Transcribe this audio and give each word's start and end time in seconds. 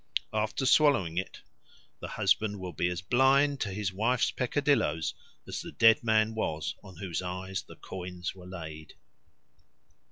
After 0.33 0.65
swallowing 0.65 1.19
it, 1.19 1.41
the 1.99 2.07
husband 2.07 2.59
will 2.59 2.73
be 2.73 2.89
as 2.89 3.03
blind 3.03 3.59
to 3.59 3.69
his 3.71 3.93
wife's 3.93 4.31
peccadilloes 4.31 5.13
as 5.47 5.61
the 5.61 5.71
dead 5.71 6.03
man 6.03 6.33
was 6.33 6.73
on 6.83 6.95
whose 6.95 7.21
eyes 7.21 7.61
the 7.61 7.75
coins 7.75 8.33
were 8.33 8.47
laid. 8.47 8.95